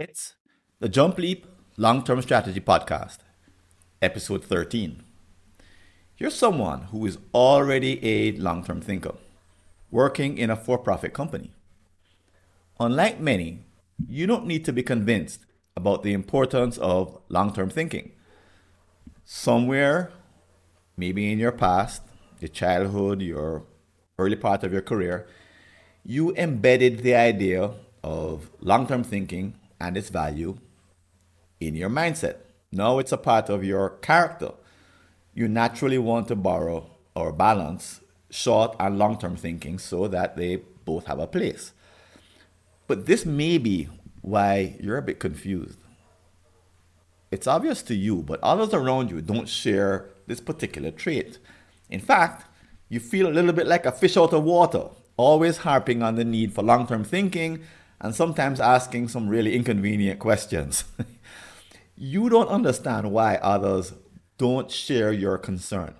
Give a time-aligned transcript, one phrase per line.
[0.00, 0.34] It's
[0.78, 3.18] the Jump Leap Long Term Strategy Podcast,
[4.00, 5.02] episode 13.
[6.16, 9.16] You're someone who is already a long term thinker,
[9.90, 11.52] working in a for profit company.
[12.78, 13.66] Unlike many,
[14.08, 15.44] you don't need to be convinced
[15.76, 18.12] about the importance of long term thinking.
[19.26, 20.12] Somewhere,
[20.96, 22.00] maybe in your past,
[22.40, 23.64] your childhood, your
[24.18, 25.26] early part of your career,
[26.02, 30.58] you embedded the idea of long term thinking and its value
[31.60, 32.36] in your mindset.
[32.72, 34.52] Now it's a part of your character.
[35.34, 40.56] You naturally want to borrow or balance short and long term thinking so that they
[40.84, 41.72] both have a place.
[42.86, 43.88] But this may be
[44.22, 45.78] why you're a bit confused.
[47.30, 51.38] It's obvious to you, but others around you don't share this particular trait.
[51.88, 52.46] In fact,
[52.88, 56.24] you feel a little bit like a fish out of water, always harping on the
[56.24, 57.60] need for long term thinking
[58.00, 60.84] and sometimes asking some really inconvenient questions.
[61.96, 63.92] you don't understand why others
[64.38, 65.94] don't share your concern.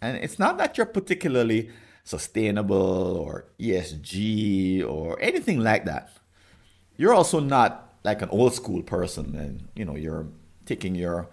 [0.00, 1.70] And it's not that you're particularly
[2.04, 6.10] sustainable or ESG or anything like that.
[6.96, 10.28] You're also not like an old school person and you know you're
[10.64, 11.28] taking your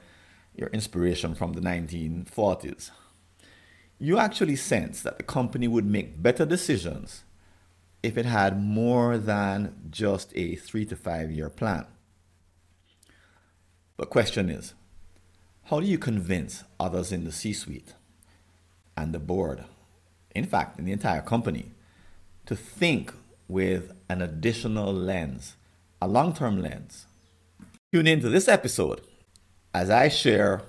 [0.56, 2.90] your inspiration from the 1940s.
[4.00, 7.24] You actually sense that the company would make better decisions
[8.04, 11.86] if it had more than just a three to five year plan.
[13.96, 14.74] But question is,
[15.66, 17.94] how do you convince others in the C-suite
[18.98, 19.64] and the board,
[20.36, 21.72] in fact, in the entire company,
[22.46, 23.14] to think
[23.48, 25.56] with an additional lens,
[26.02, 27.06] a long-term lens?
[27.94, 29.02] Tune into this episode
[29.74, 30.64] as I share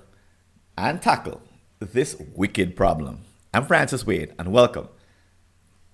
[0.77, 1.41] and tackle
[1.79, 3.23] this wicked problem.
[3.53, 4.87] I'm Francis Wade, and welcome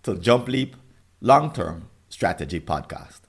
[0.03, 0.76] to Jump Leap
[1.23, 3.19] Long Term Strategy Podcast.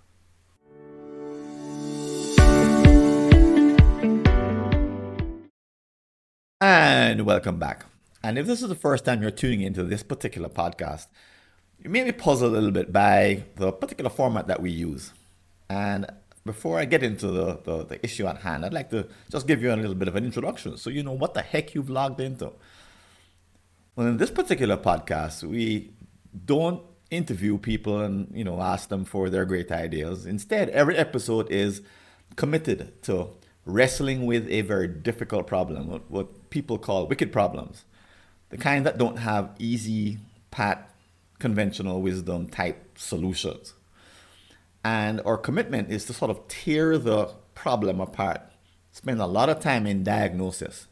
[6.58, 7.84] And welcome back.
[8.24, 11.08] And if this is the first time you're tuning into this particular podcast,
[11.84, 15.12] you may be puzzled a little bit by the particular format that we use.
[15.68, 16.06] And
[16.46, 19.62] before I get into the, the, the, issue at hand, I'd like to just give
[19.62, 22.20] you a little bit of an introduction so you know what the heck you've logged
[22.20, 22.52] into.
[23.96, 25.92] Well, in this particular podcast, we
[26.46, 30.26] don't interview people and you know ask them for their great ideas.
[30.26, 31.82] Instead, every episode is
[32.36, 33.28] committed to
[33.64, 37.84] wrestling with a very difficult problem, what, what people call wicked problems,
[38.50, 40.18] the kind that don't have easy,
[40.50, 40.90] pat,
[41.38, 43.74] conventional wisdom type solutions.
[44.84, 48.40] And our commitment is to sort of tear the problem apart,
[48.90, 50.88] spend a lot of time in diagnosis.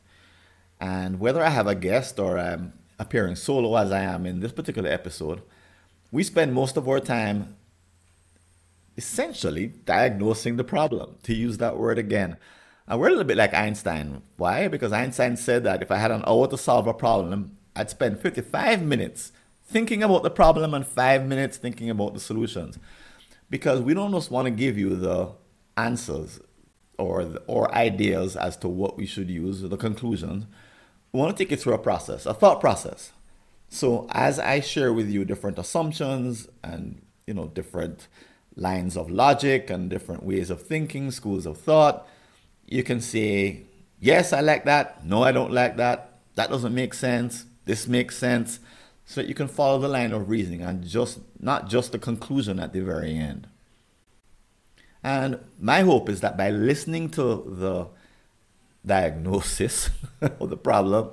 [0.81, 4.52] And whether I have a guest or I'm appearing solo as I am in this
[4.52, 5.42] particular episode,
[6.12, 7.56] we spend most of our time
[8.97, 12.37] essentially diagnosing the problem, to use that word again.
[12.87, 14.22] And we're a little bit like Einstein.
[14.37, 14.69] Why?
[14.69, 18.20] Because Einstein said that if I had an hour to solve a problem, I'd spend
[18.20, 19.32] 55 minutes
[19.65, 22.78] thinking about the problem and five minutes thinking about the solutions.
[23.49, 25.32] Because we don't just want to give you the
[25.76, 26.41] answers
[26.99, 30.47] or, or ideas as to what we should use, the conclusions.
[31.12, 33.12] We want to take you through a process, a thought process.
[33.70, 38.08] So as I share with you different assumptions and you know different
[38.56, 42.06] lines of logic and different ways of thinking, schools of thought,
[42.66, 43.62] you can say,
[44.00, 45.06] yes, I like that.
[45.06, 46.19] No, I don't like that.
[46.34, 47.44] That doesn't make sense.
[47.64, 48.58] This makes sense.
[49.06, 52.58] So that you can follow the line of reasoning and just not just the conclusion
[52.58, 53.47] at the very end.
[55.02, 57.87] And my hope is that by listening to the
[58.84, 61.10] diagnosis of the problem,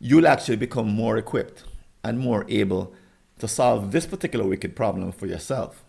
[0.00, 1.64] you'll actually become more equipped
[2.04, 2.92] and more able
[3.38, 5.84] to solve this particular wicked problem for yourself.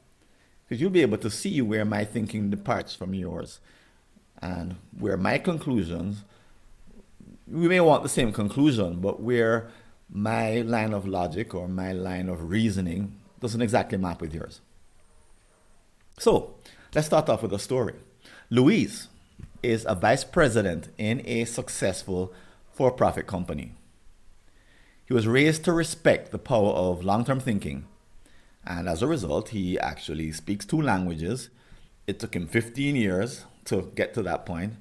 [0.64, 3.60] Because you'll be able to see where my thinking departs from yours
[4.42, 6.24] and where my conclusions,
[7.48, 9.70] we may want the same conclusion, but where
[10.10, 14.62] my line of logic or my line of reasoning doesn't exactly map with yours.
[16.20, 16.54] So
[16.94, 17.96] let's start off with a story.
[18.50, 19.08] Louise
[19.62, 22.34] is a vice president in a successful
[22.72, 23.74] for profit company.
[25.06, 27.86] He was raised to respect the power of long term thinking.
[28.66, 31.50] And as a result, he actually speaks two languages.
[32.08, 34.76] It took him 15 years to get to that point.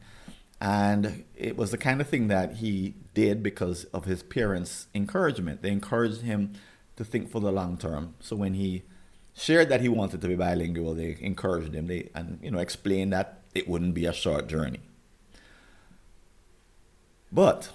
[0.60, 5.62] And it was the kind of thing that he did because of his parents' encouragement.
[5.62, 6.52] They encouraged him
[6.96, 8.14] to think for the long term.
[8.20, 8.84] So when he
[9.34, 11.88] shared that he wanted to be bilingual, they encouraged him.
[11.88, 14.80] They and you know explained that it wouldn't be a short journey.
[17.32, 17.70] But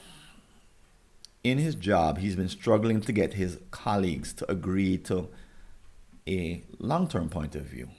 [1.52, 5.30] in his job, he's been struggling to get his colleagues to agree to
[6.28, 7.90] a long term point of view.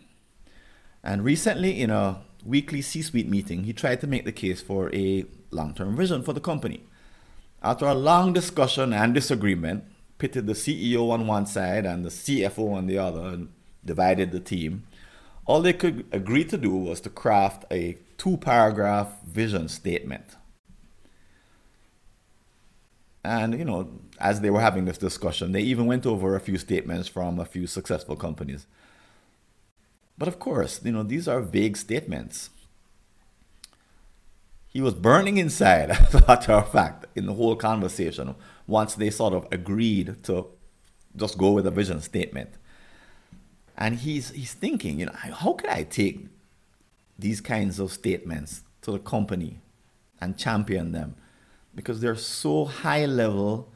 [1.02, 4.94] And recently, in a weekly C suite meeting, he tried to make the case for
[4.94, 6.82] a long term vision for the company.
[7.62, 9.84] After a long discussion and disagreement,
[10.18, 13.48] pitted the CEO on one side and the CFO on the other and
[13.84, 14.84] divided the team.
[15.46, 20.36] All they could agree to do was to craft a two paragraph vision statement.
[23.28, 26.56] And, you know, as they were having this discussion, they even went over a few
[26.56, 28.66] statements from a few successful companies.
[30.16, 32.48] But of course, you know, these are vague statements.
[34.72, 38.34] He was burning inside, as a matter of fact, in the whole conversation
[38.66, 40.46] once they sort of agreed to
[41.14, 42.48] just go with a vision statement.
[43.76, 46.28] And he's he's thinking, you know, how could I take
[47.18, 49.58] these kinds of statements to the company
[50.18, 51.14] and champion them?
[51.74, 53.68] Because they're so high level,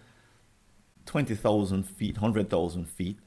[1.07, 3.19] 20,000 feet, 100,000 feet.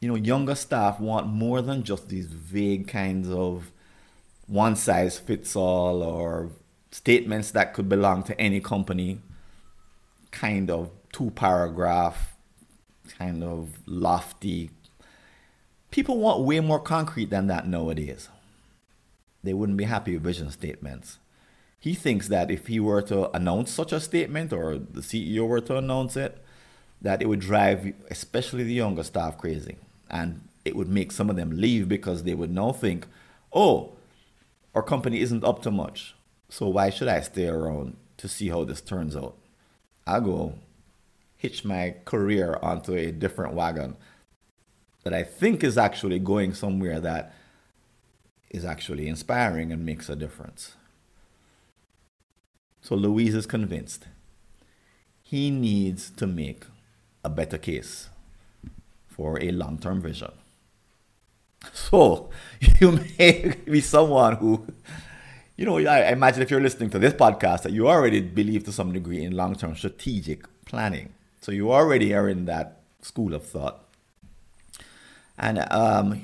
[0.00, 3.70] You know, younger staff want more than just these vague kinds of
[4.46, 6.50] one size fits all or
[6.90, 9.20] statements that could belong to any company,
[10.30, 12.36] kind of two paragraph,
[13.18, 14.70] kind of lofty.
[15.90, 18.28] People want way more concrete than that nowadays.
[19.42, 21.18] They wouldn't be happy with vision statements.
[21.84, 25.60] He thinks that if he were to announce such a statement or the CEO were
[25.60, 26.42] to announce it,
[27.02, 29.76] that it would drive especially the younger staff crazy.
[30.08, 33.06] And it would make some of them leave because they would now think,
[33.52, 33.92] oh,
[34.74, 36.14] our company isn't up to much.
[36.48, 39.36] So why should I stay around to see how this turns out?
[40.06, 40.54] I'll go
[41.36, 43.98] hitch my career onto a different wagon
[45.02, 47.34] that I think is actually going somewhere that
[48.48, 50.76] is actually inspiring and makes a difference.
[52.84, 54.04] So Louise is convinced
[55.22, 56.66] he needs to make
[57.24, 58.10] a better case
[59.08, 60.32] for a long term vision.
[61.72, 62.28] So
[62.78, 64.66] you may be someone who
[65.56, 68.72] you know, I imagine if you're listening to this podcast that you already believe to
[68.72, 71.14] some degree in long term strategic planning.
[71.40, 73.82] So you already are in that school of thought.
[75.38, 76.20] And um,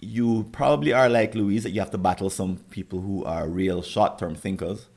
[0.00, 3.80] you probably are like Louise that you have to battle some people who are real
[3.80, 4.88] short term thinkers.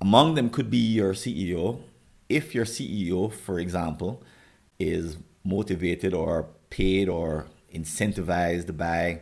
[0.00, 1.80] Among them could be your CEO.
[2.28, 4.22] If your CEO, for example,
[4.78, 9.20] is motivated or paid or incentivized by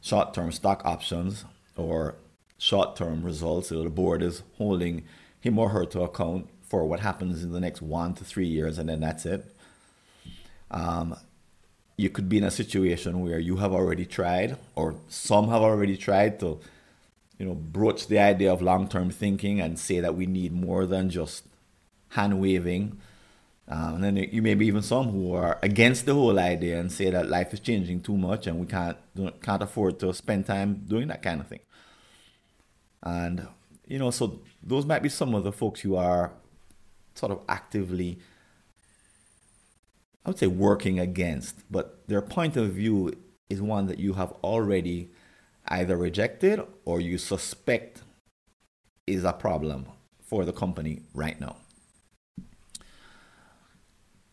[0.00, 1.44] short term stock options
[1.76, 2.16] or
[2.58, 3.68] short term results.
[3.68, 5.04] So the board is holding
[5.40, 8.78] him or her to account for what happens in the next one to three years,
[8.78, 9.54] and then that's it.
[10.70, 11.16] Um,
[11.96, 15.96] you could be in a situation where you have already tried, or some have already
[15.96, 16.58] tried to,
[17.38, 20.86] you know, broach the idea of long term thinking and say that we need more
[20.86, 21.44] than just
[22.10, 22.98] hand waving.
[23.68, 26.90] Um, and then you may be even some who are against the whole idea and
[26.90, 28.96] say that life is changing too much and we can't
[29.42, 31.60] can't afford to spend time doing that kind of thing.
[33.02, 33.46] And,
[33.86, 36.32] you know, so those might be some of the folks who are
[37.14, 38.18] sort of actively,
[40.24, 43.12] I would say, working against, but their point of view
[43.48, 45.10] is one that you have already
[45.68, 48.02] either rejected or you suspect
[49.06, 49.86] is a problem
[50.20, 51.56] for the company right now.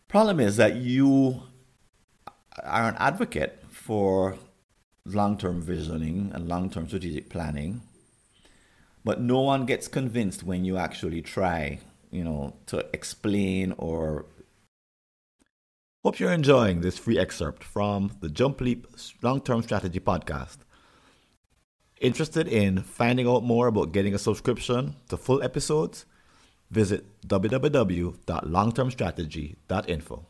[0.08, 1.42] Problem is that you
[2.62, 4.36] are an advocate for
[5.04, 7.82] long term visioning and long term strategic planning
[9.04, 11.78] but no one gets convinced when you actually try,
[12.10, 14.26] you know, to explain or.
[16.02, 18.86] Hope you're enjoying this free excerpt from the Jump Leap
[19.22, 20.58] Long Term Strategy podcast.
[22.04, 26.04] Interested in finding out more about getting a subscription to full episodes?
[26.70, 30.26] Visit www.longtermstrategy.info.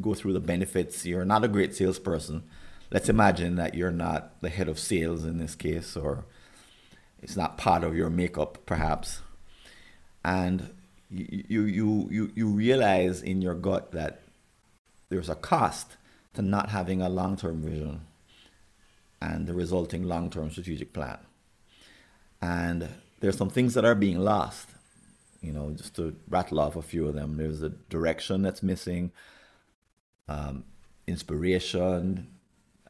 [0.00, 1.06] Go through the benefits.
[1.06, 2.42] You're not a great salesperson.
[2.90, 6.24] Let's imagine that you're not the head of sales in this case, or
[7.22, 9.20] it's not part of your makeup, perhaps.
[10.24, 10.74] And
[11.08, 14.22] you, you, you, you realize in your gut that
[15.10, 15.96] there's a cost
[16.34, 18.00] to not having a long term vision
[19.20, 21.18] and the resulting long term strategic plan.
[22.40, 22.88] And
[23.20, 24.68] there's some things that are being lost.
[25.42, 29.10] You know, just to rattle off a few of them, there's a direction that's missing,
[30.28, 30.64] um,
[31.06, 32.28] inspiration,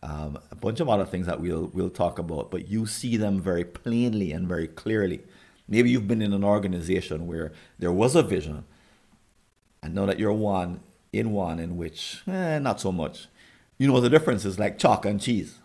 [0.03, 3.41] um, a bunch of other things that we'll we'll talk about, but you see them
[3.41, 5.21] very plainly and very clearly.
[5.69, 8.65] Maybe you've been in an organization where there was a vision,
[9.83, 10.81] and know that you're one
[11.13, 13.29] in one in which eh, not so much.
[13.79, 15.59] You know the difference is like chalk and cheese.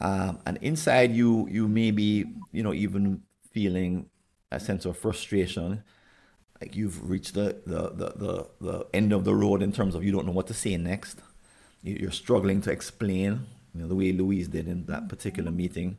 [0.00, 4.10] Um, and inside you, you may be, you know, even feeling
[4.50, 5.82] a sense of frustration,
[6.60, 10.04] like you've reached the, the, the, the, the end of the road in terms of
[10.04, 11.20] you don't know what to say next
[11.86, 15.98] you're struggling to explain you know, the way Louise did in that particular meeting.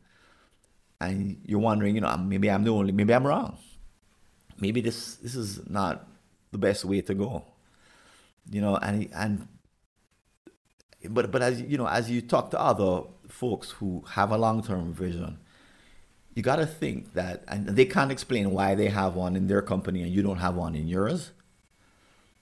[1.00, 3.58] And you're wondering, you know, maybe I'm the only, maybe I'm wrong.
[4.60, 6.08] Maybe this this is not
[6.52, 7.46] the best way to go.
[8.50, 9.48] You know, and and
[11.10, 14.64] but but as you know, as you talk to other folks who have a long
[14.64, 15.40] term vision,
[16.38, 19.64] you got to think that, and they can't explain why they have one in their
[19.64, 21.32] company and you don't have one in yours.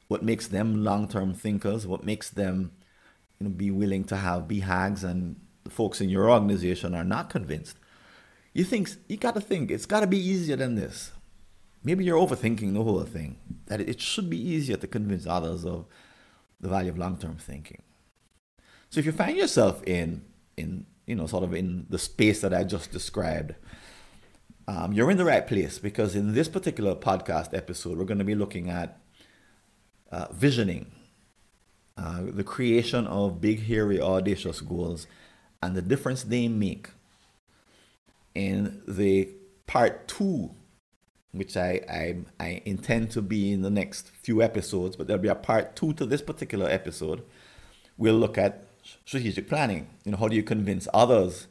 [0.09, 1.87] What makes them long term thinkers?
[1.87, 2.73] What makes them,
[3.39, 7.29] you know, be willing to have BHAGs and the folks in your organization are not
[7.29, 7.77] convinced?
[8.51, 11.11] You think you got to think it's got to be easier than this.
[11.81, 13.37] Maybe you're overthinking the whole thing.
[13.67, 15.85] That it should be easier to convince others of
[16.59, 17.81] the value of long term thinking.
[18.95, 20.21] So if you find yourself in
[20.55, 23.53] in you know sort of in the space that I just described,
[24.69, 28.23] um, you're in the right place because in this particular podcast episode, we're going to
[28.23, 28.97] be looking at
[30.13, 30.93] uh, visioning,
[31.97, 35.07] uh, the creation of big, hairy, audacious goals,
[35.61, 36.87] and the difference they make.
[38.33, 39.27] In the
[39.67, 40.51] part two,
[41.33, 45.27] which I, I, I intend to be in the next few episodes, but there'll be
[45.27, 47.23] a part two to this particular episode.
[47.97, 48.64] We'll look at
[49.05, 49.87] strategic planning.
[50.03, 51.47] You know, how do you convince others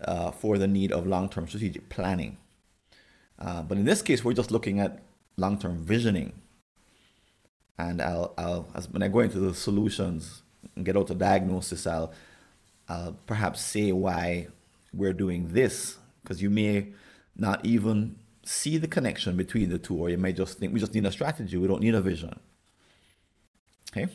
[0.00, 2.36] uh, for the need of long-term strategic planning?
[3.38, 5.02] Uh, but in this case, we're just looking at
[5.36, 6.32] long-term visioning.
[7.78, 10.42] And I'll, I'll as, when I go into the solutions
[10.74, 12.12] and get out the diagnosis, I'll,
[12.88, 14.48] I'll perhaps say why
[14.92, 16.88] we're doing this, because you may
[17.36, 20.94] not even see the connection between the two, or you may just think we just
[20.94, 22.40] need a strategy, we don't need a vision.
[23.92, 24.08] Okay?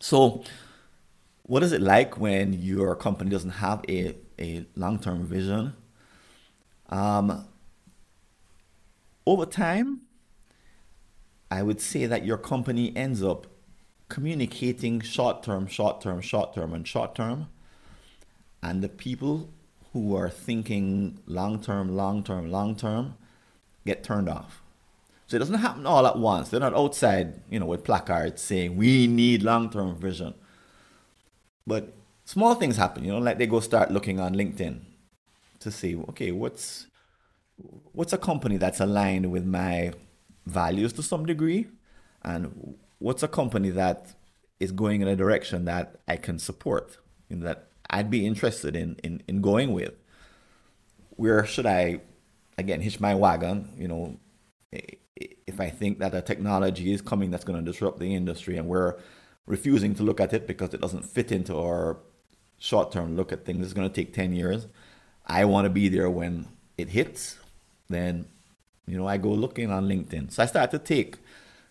[0.00, 0.44] So
[1.44, 5.74] what is it like when your company doesn't have a, a long-term vision?
[6.88, 7.46] Um,
[9.26, 10.02] over time,
[11.50, 13.46] I would say that your company ends up
[14.08, 17.48] communicating short term, short term, short term, and short term.
[18.62, 19.50] And the people
[19.92, 23.16] who are thinking long term, long term, long term
[23.84, 24.62] get turned off.
[25.26, 26.50] So it doesn't happen all at once.
[26.50, 30.34] They're not outside, you know, with placards saying we need long term vision.
[31.66, 31.92] But
[32.24, 34.80] small things happen, you know, like they go start looking on LinkedIn
[35.60, 36.86] to see, okay, what's
[37.92, 39.92] what's a company that's aligned with my
[40.46, 41.68] values to some degree,
[42.22, 44.14] and what's a company that
[44.58, 46.98] is going in a direction that I can support,
[47.30, 49.94] in that I'd be interested in in, in going with.
[51.10, 52.00] Where should I,
[52.58, 53.72] again, hitch my wagon?
[53.76, 54.16] You know,
[55.46, 58.66] if I think that a technology is coming that's going to disrupt the industry, and
[58.66, 58.96] we're
[59.46, 61.98] refusing to look at it because it doesn't fit into our
[62.58, 63.64] short term look at things.
[63.64, 64.66] It's going to take 10 years.
[65.26, 66.46] I want to be there when
[66.78, 67.38] it hits.
[67.88, 68.26] Then,
[68.86, 70.32] you know, I go looking on LinkedIn.
[70.32, 71.16] So I start to take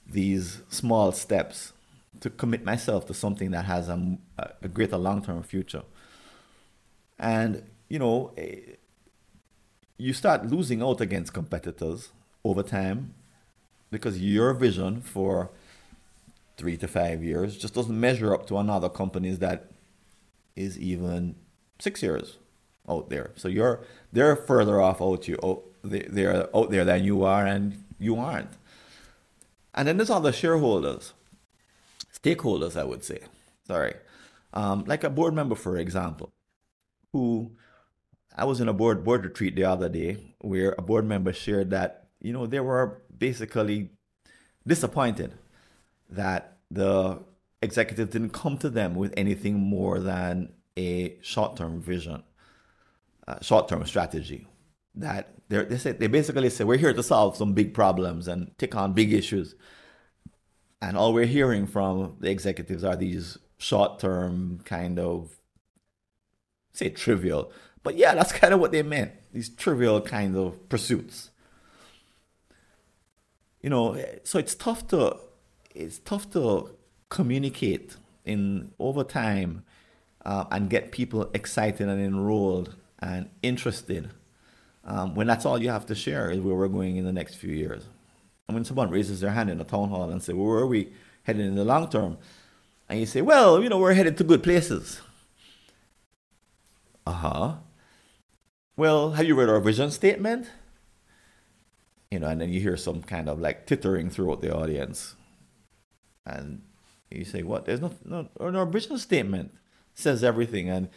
[0.05, 1.73] these small steps
[2.19, 4.17] to commit myself to something that has a,
[4.61, 5.83] a greater long term future.
[7.17, 8.75] And, you know, eh,
[9.97, 12.09] you start losing out against competitors
[12.43, 13.13] over time
[13.91, 15.51] because your vision for
[16.61, 19.71] three to five years just doesn't measure up to another company's that
[20.55, 21.35] is even
[21.79, 22.37] six years
[22.87, 23.31] out there.
[23.35, 23.81] So you're
[24.13, 25.37] they're further off out you
[25.83, 28.51] they're out there than you are, and you aren't.
[29.73, 31.13] And then there's other shareholders,
[32.13, 33.21] stakeholders, I would say.
[33.65, 33.95] Sorry,
[34.53, 36.29] um, like a board member, for example,
[37.11, 37.51] who
[38.37, 41.71] I was in a board board retreat the other day where a board member shared
[41.71, 43.89] that you know they were basically
[44.67, 45.33] disappointed
[46.11, 47.19] that the
[47.61, 52.23] executive didn't come to them with anything more than a short-term vision,
[53.41, 54.47] short-term strategy.
[54.95, 58.93] That they they basically say we're here to solve some big problems and take on
[58.93, 59.55] big issues,
[60.81, 65.39] and all we're hearing from the executives are these short-term kind of
[66.73, 67.51] say trivial,
[67.83, 69.11] but yeah, that's kind of what they meant.
[69.33, 71.29] These trivial kind of pursuits.
[73.61, 75.17] You know, so it's tough to
[75.75, 76.75] it's tough to
[77.09, 79.63] communicate in over time
[80.25, 84.11] uh, and get people excited and enrolled and interested
[84.83, 87.35] um, when that's all you have to share is where we're going in the next
[87.35, 87.83] few years.
[88.47, 90.67] And when someone raises their hand in a town hall and say, well, where are
[90.67, 90.91] we
[91.23, 92.17] headed in the long term?
[92.89, 95.01] And you say, well, you know, we're headed to good places.
[97.05, 97.55] Uh-huh.
[98.75, 100.49] Well, have you read our vision statement?
[102.09, 105.15] You know, and then you hear some kind of like tittering throughout the audience.
[106.25, 106.61] And
[107.09, 107.65] you say, what?
[107.65, 109.53] There's no, no, no vision statement
[109.93, 110.69] says everything.
[110.69, 110.89] And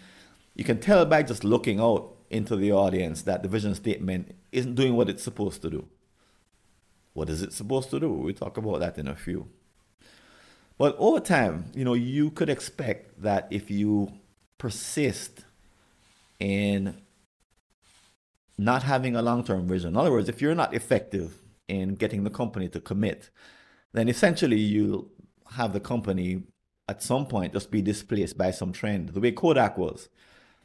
[0.54, 4.74] you can tell by just looking out into the audience that the vision statement isn't
[4.74, 5.88] doing what it's supposed to do.
[7.12, 8.10] What is it supposed to do?
[8.10, 9.48] We'll talk about that in a few.
[10.76, 14.12] But over time, you know, you could expect that if you
[14.58, 15.44] persist
[16.40, 16.96] in
[18.58, 19.90] not having a long term vision.
[19.90, 21.38] In other words, if you're not effective
[21.68, 23.30] in getting the company to commit,
[23.92, 25.08] then essentially you'll
[25.54, 26.42] have the company
[26.88, 30.08] at some point just be displaced by some trend, the way Kodak was.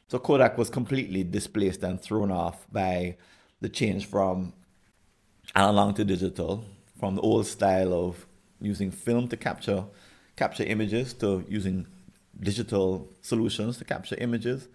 [0.08, 3.18] So Kodak was completely displaced and thrown off by
[3.62, 4.54] the change from
[5.56, 6.66] analog to digital,
[7.00, 8.26] from the old style of
[8.62, 9.86] using film to capture
[10.36, 11.86] capture images to using
[12.40, 14.68] digital solutions to capture images.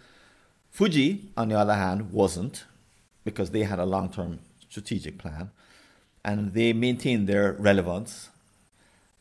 [0.70, 2.64] Fuji, on the other hand, wasn't
[3.24, 5.50] because they had a long-term strategic plan
[6.24, 8.28] and they maintained their relevance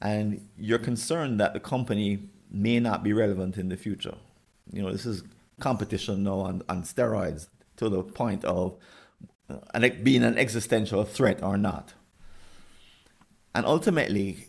[0.03, 2.19] and you're concerned that the company
[2.51, 4.15] may not be relevant in the future.
[4.71, 5.23] You know, this is
[5.61, 8.75] competition now on, on steroids to the point of
[9.49, 11.93] uh, being an existential threat or not.
[13.55, 14.47] And ultimately,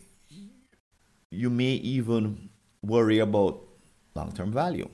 [1.31, 2.49] you may even
[2.83, 3.61] worry about
[4.13, 4.89] long-term value.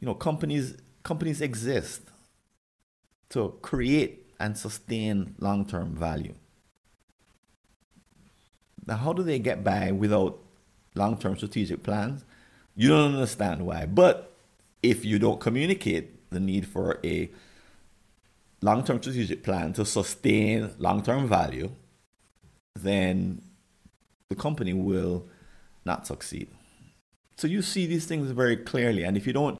[0.00, 2.02] You know, companies companies exist
[3.30, 6.34] to create and sustain long-term value.
[8.86, 10.38] Now, how do they get by without
[10.94, 12.24] long-term strategic plans?
[12.74, 13.86] You don't understand why.
[13.86, 14.32] But
[14.82, 17.30] if you don't communicate the need for a
[18.60, 21.70] long-term strategic plan to sustain long-term value,
[22.74, 23.42] then
[24.28, 25.28] the company will
[25.84, 26.48] not succeed.
[27.36, 29.04] So you see these things very clearly.
[29.04, 29.58] And if you don't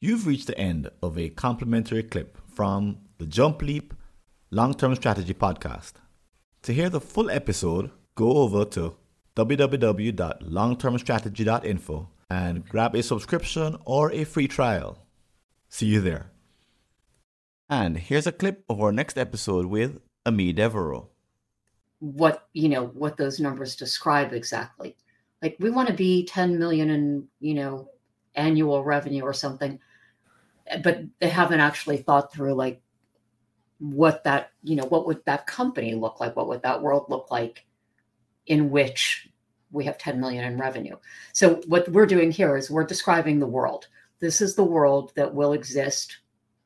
[0.00, 3.94] You've reached the end of a complimentary clip from the Jump Leap
[4.50, 5.94] Long Term Strategy Podcast.
[6.62, 8.96] To hear the full episode, go over to
[9.34, 14.98] www.longtermstrategy.info and grab a subscription or a free trial.
[15.68, 16.30] See you there.
[17.70, 21.08] And here's a clip of our next episode with Ami Devereaux.
[22.00, 24.96] What you know, what those numbers describe exactly.
[25.42, 27.88] Like we want to be 10 million in, you know,
[28.34, 29.78] annual revenue or something.
[30.82, 32.82] But they haven't actually thought through like
[33.78, 36.36] what that, you know, what would that company look like?
[36.36, 37.66] What would that world look like
[38.46, 39.28] in which
[39.70, 40.96] we have 10 million in revenue?
[41.32, 43.88] So what we're doing here is we're describing the world.
[44.18, 46.18] This is the world that will exist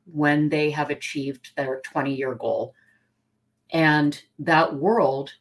[0.05, 2.73] when they have achieved their 20 year goal.
[3.71, 5.33] And that world,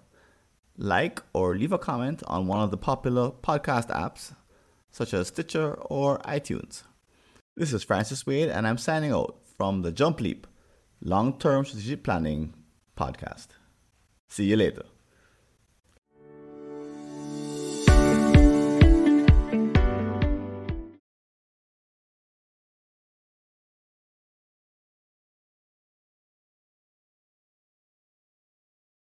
[0.77, 4.35] like or leave a comment on one of the popular podcast apps
[4.91, 6.83] such as Stitcher or iTunes.
[7.57, 10.47] This is Francis Wade, and I'm signing out from the Jump Leap
[11.03, 12.55] Long Term Strategic Planning
[12.97, 13.49] Podcast.
[14.29, 14.85] See you later.